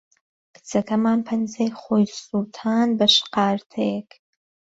کچەکەمان 0.55 1.19
پەنجەی 1.27 1.69
خۆی 1.79 2.05
سووتاند 2.21 2.91
بە 2.99 3.07
شقارتەیەک. 3.15 4.09